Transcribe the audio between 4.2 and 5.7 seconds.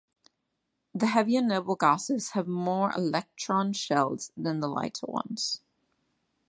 than the lighter ones.